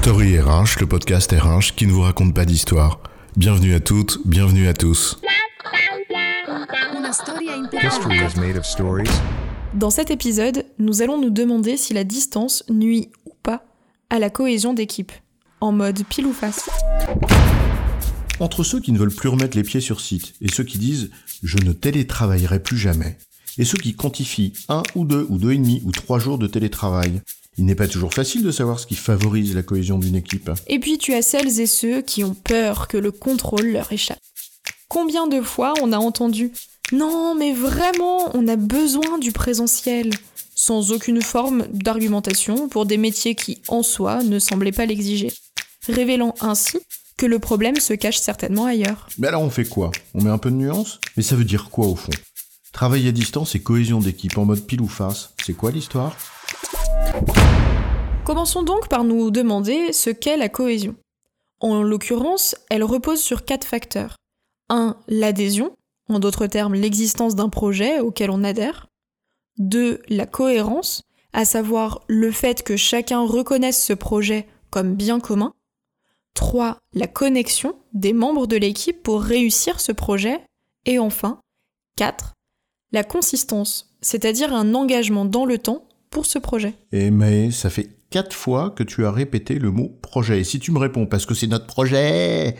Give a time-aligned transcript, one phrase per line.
[0.00, 3.00] Story RH, le podcast RH qui ne vous raconte pas d'histoire.
[3.36, 5.20] Bienvenue à toutes, bienvenue à tous.
[9.74, 13.64] Dans cet épisode, nous allons nous demander si la distance nuit ou pas
[14.08, 15.10] à la cohésion d'équipe,
[15.60, 16.70] en mode pile ou face.
[18.38, 21.10] Entre ceux qui ne veulent plus remettre les pieds sur site et ceux qui disent
[21.42, 23.18] je ne télétravaillerai plus jamais,
[23.58, 26.46] et ceux qui quantifient un ou deux ou deux et demi ou trois jours de
[26.46, 27.20] télétravail,
[27.58, 30.50] il n'est pas toujours facile de savoir ce qui favorise la cohésion d'une équipe.
[30.68, 34.20] Et puis tu as celles et ceux qui ont peur que le contrôle leur échappe.
[34.86, 36.52] Combien de fois on a entendu
[36.92, 40.10] Non, mais vraiment, on a besoin du présentiel
[40.54, 45.32] sans aucune forme d'argumentation pour des métiers qui, en soi, ne semblaient pas l'exiger,
[45.88, 46.78] révélant ainsi
[47.16, 49.08] que le problème se cache certainement ailleurs.
[49.18, 49.90] Mais alors on fait quoi?
[50.14, 51.00] On met un peu de nuance?
[51.16, 52.12] Mais ça veut dire quoi au fond?
[52.72, 56.16] Travail à distance et cohésion d'équipe en mode pile ou face, c'est quoi l'histoire?
[58.28, 60.96] Commençons donc par nous demander ce qu'est la cohésion.
[61.60, 64.16] En l'occurrence, elle repose sur quatre facteurs.
[64.68, 64.98] 1.
[65.08, 65.74] L'adhésion,
[66.10, 68.86] en d'autres termes l'existence d'un projet auquel on adhère.
[69.56, 70.02] 2.
[70.10, 75.54] La cohérence, à savoir le fait que chacun reconnaisse ce projet comme bien commun.
[76.34, 76.76] 3.
[76.92, 80.38] La connexion des membres de l'équipe pour réussir ce projet.
[80.84, 81.40] Et enfin,
[81.96, 82.34] 4.
[82.92, 86.74] La consistance, c'est-à-dire un engagement dans le temps pour ce projet.
[86.92, 90.40] Et mais ça fait quatre fois que tu as répété le mot projet.
[90.40, 92.56] Et si tu me réponds parce que c'est notre projet,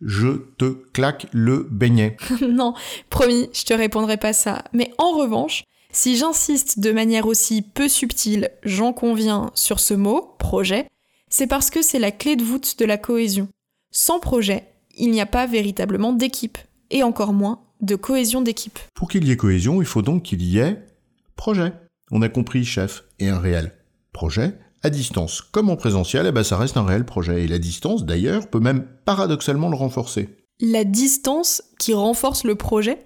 [0.00, 2.16] je te claque le beignet.
[2.40, 2.74] non,
[3.10, 4.64] promis, je te répondrai pas ça.
[4.72, 10.34] Mais en revanche, si j'insiste de manière aussi peu subtile, j'en conviens, sur ce mot,
[10.38, 10.86] projet,
[11.28, 13.48] c'est parce que c'est la clé de voûte de la cohésion.
[13.90, 14.64] Sans projet,
[14.96, 16.58] il n'y a pas véritablement d'équipe,
[16.90, 18.78] et encore moins de cohésion d'équipe.
[18.94, 20.82] Pour qu'il y ait cohésion, il faut donc qu'il y ait
[21.36, 21.72] projet.
[22.10, 23.72] On a compris, chef, et un réel
[24.12, 25.40] projet à distance.
[25.42, 27.44] Comme en présentiel, eh ben, ça reste un réel projet.
[27.44, 30.28] Et la distance, d'ailleurs, peut même paradoxalement le renforcer.
[30.60, 32.98] La distance qui renforce le projet?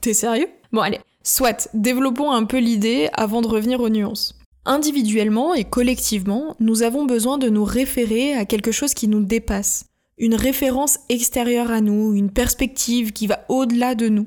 [0.00, 0.48] T'es sérieux?
[0.72, 4.38] Bon allez, soit, développons un peu l'idée avant de revenir aux nuances.
[4.64, 9.84] Individuellement et collectivement, nous avons besoin de nous référer à quelque chose qui nous dépasse,
[10.16, 14.26] une référence extérieure à nous, une perspective qui va au-delà de nous.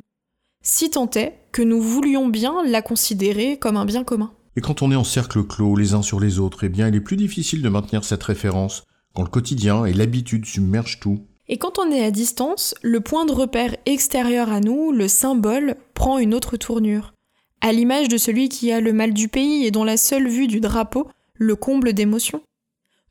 [0.69, 4.33] Si tant est que nous voulions bien la considérer comme un bien commun.
[4.57, 6.95] Et quand on est en cercle clos les uns sur les autres, eh bien il
[6.95, 8.83] est plus difficile de maintenir cette référence,
[9.15, 11.21] quand le quotidien et l'habitude submergent tout.
[11.47, 15.77] Et quand on est à distance, le point de repère extérieur à nous, le symbole,
[15.93, 17.13] prend une autre tournure.
[17.61, 20.47] À l'image de celui qui a le mal du pays et dont la seule vue
[20.47, 22.41] du drapeau le comble d'émotion.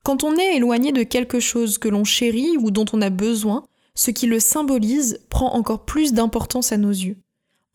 [0.03, 3.65] Quand on est éloigné de quelque chose que l'on chérit ou dont on a besoin,
[3.95, 7.17] ce qui le symbolise prend encore plus d'importance à nos yeux.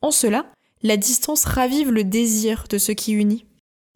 [0.01, 0.51] En cela,
[0.81, 3.45] la distance ravive le désir de ce qui unit.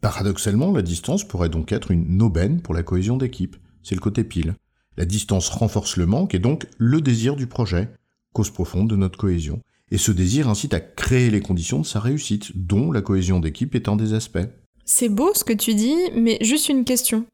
[0.02, 3.56] Paradoxalement, la distance pourrait donc être une aubaine pour la cohésion d'équipe.
[3.82, 4.56] C'est le côté pile.
[4.98, 7.90] La distance renforce le manque et donc le désir du projet,
[8.34, 9.62] cause profonde de notre cohésion.
[9.92, 13.76] Et ce désir incite à créer les conditions de sa réussite, dont la cohésion d'équipe
[13.76, 14.48] est un des aspects.
[14.86, 17.26] C'est beau ce que tu dis, mais juste une question.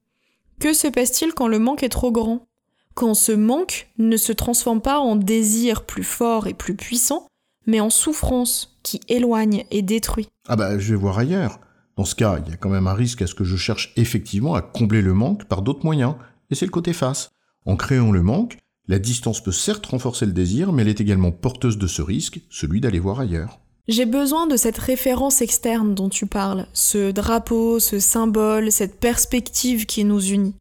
[0.60, 2.46] Que se passe-t-il quand le manque est trop grand?
[2.94, 7.28] Quand ce manque ne se transforme pas en désir plus fort et plus puissant,
[7.68, 11.60] mais en souffrance qui éloigne et détruit Ah bah je vais voir ailleurs.
[11.98, 13.94] Dans ce cas, il y a quand même un risque à ce que je cherche
[13.96, 16.16] effectivement à combler le manque par d'autres moyens,
[16.50, 17.32] et c'est le côté face.
[17.66, 18.58] En créant le manque,
[18.88, 22.42] la distance peut certes renforcer le désir, mais elle est également porteuse de ce risque,
[22.50, 23.60] celui d'aller voir ailleurs.
[23.88, 29.86] J'ai besoin de cette référence externe dont tu parles, ce drapeau, ce symbole, cette perspective
[29.86, 30.56] qui nous unit.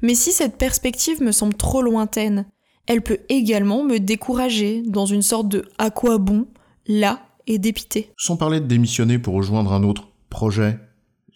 [0.00, 2.46] Mais si cette perspective me semble trop lointaine,
[2.88, 6.48] elle peut également me décourager dans une sorte de à quoi bon,
[6.86, 8.10] là, et dépiter.
[8.16, 10.78] Sans parler de démissionner pour rejoindre un autre projet,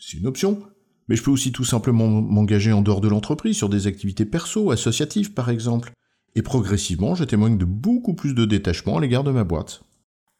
[0.01, 0.61] c'est une option.
[1.09, 4.71] Mais je peux aussi tout simplement m'engager en dehors de l'entreprise sur des activités perso,
[4.71, 5.93] associatives par exemple.
[6.35, 9.83] Et progressivement, je témoigne de beaucoup plus de détachement à l'égard de ma boîte.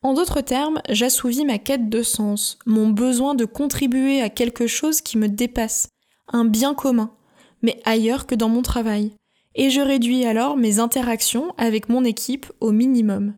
[0.03, 5.01] En d'autres termes, j'assouvis ma quête de sens, mon besoin de contribuer à quelque chose
[5.01, 5.89] qui me dépasse,
[6.33, 7.13] un bien commun,
[7.61, 9.13] mais ailleurs que dans mon travail.
[9.55, 13.35] Et je réduis alors mes interactions avec mon équipe au minimum.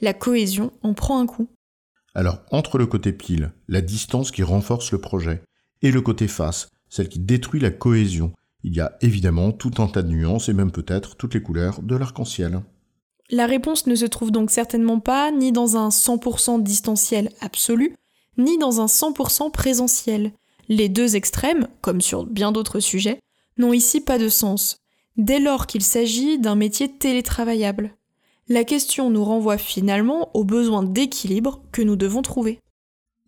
[0.00, 1.48] La cohésion en prend un coup.
[2.14, 5.42] Alors, entre le côté pile, la distance qui renforce le projet,
[5.82, 8.32] et le côté face, celle qui détruit la cohésion,
[8.62, 11.82] il y a évidemment tout un tas de nuances et même peut-être toutes les couleurs
[11.82, 12.62] de l'arc-en-ciel.
[13.30, 17.94] La réponse ne se trouve donc certainement pas ni dans un 100% distanciel absolu,
[18.38, 20.32] ni dans un 100% présentiel.
[20.68, 23.20] Les deux extrêmes, comme sur bien d'autres sujets,
[23.58, 24.78] n'ont ici pas de sens,
[25.16, 27.96] dès lors qu'il s'agit d'un métier télétravaillable
[28.48, 32.60] la question nous renvoie finalement au besoin d'équilibre que nous devons trouver.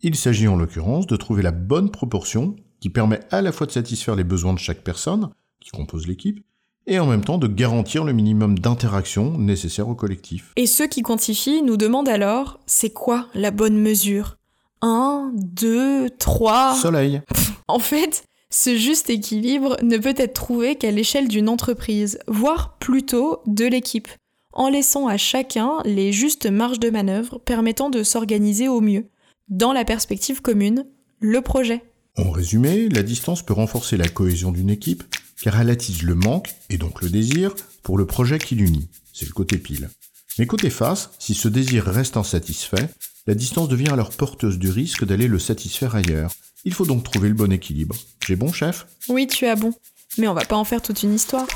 [0.01, 3.71] Il s'agit en l'occurrence de trouver la bonne proportion qui permet à la fois de
[3.71, 6.41] satisfaire les besoins de chaque personne qui compose l'équipe
[6.87, 10.53] et en même temps de garantir le minimum d'interaction nécessaire au collectif.
[10.55, 14.37] Et ceux qui quantifient nous demandent alors, c'est quoi la bonne mesure?
[14.81, 17.21] 1, 2, 3 Soleil.
[17.67, 23.41] En fait, ce juste équilibre ne peut être trouvé qu'à l'échelle d'une entreprise, voire plutôt
[23.45, 24.07] de l'équipe,
[24.53, 29.05] en laissant à chacun les justes marges de manœuvre permettant de s'organiser au mieux,
[29.47, 30.85] dans la perspective commune,
[31.19, 31.83] le projet.
[32.17, 35.03] En résumé, la distance peut renforcer la cohésion d'une équipe
[35.41, 38.89] car elle attise le manque, et donc le désir, pour le projet qui l'unit.
[39.13, 39.89] C'est le côté pile.
[40.37, 42.89] Mais côté face, si ce désir reste insatisfait,
[43.27, 46.31] la distance devient alors porteuse du risque d'aller le satisfaire ailleurs.
[46.65, 47.95] Il faut donc trouver le bon équilibre.
[48.25, 48.87] J'ai bon, chef?
[49.07, 49.73] Oui, tu as bon.
[50.17, 51.47] Mais on va pas en faire toute une histoire.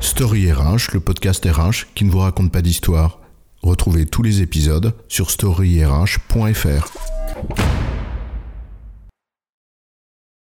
[0.00, 3.20] Story RH, le podcast RH qui ne vous raconte pas d'histoire.
[3.62, 7.21] Retrouvez tous les épisodes sur storyrh.fr.